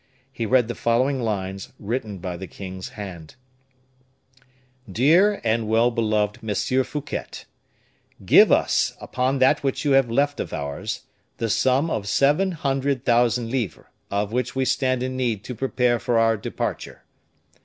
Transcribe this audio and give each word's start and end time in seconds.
He 0.31 0.47
read 0.47 0.67
the 0.67 0.73
following 0.73 1.21
lines, 1.21 1.73
written 1.77 2.17
by 2.17 2.35
the 2.35 2.47
king's 2.47 2.89
hand: 2.97 3.35
"'DEAR 4.91 5.39
AND 5.43 5.67
WELL 5.67 5.91
BELOVED 5.91 6.41
MONSIEUR 6.41 6.83
FOUQUET, 6.83 7.45
Give 8.25 8.51
us, 8.51 8.93
upon 8.99 9.37
that 9.37 9.61
which 9.63 9.85
you 9.85 9.91
have 9.91 10.09
left 10.09 10.39
of 10.39 10.53
ours, 10.53 11.01
the 11.37 11.51
sum 11.51 11.91
of 11.91 12.07
seven 12.07 12.53
hundred 12.53 13.05
thousand 13.05 13.51
livres, 13.51 13.85
of 14.09 14.31
which 14.31 14.55
we 14.55 14.65
stand 14.65 15.03
in 15.03 15.15
need 15.15 15.43
to 15.43 15.53
prepare 15.53 15.99
for 15.99 16.17
our 16.17 16.35
departure. 16.35 17.03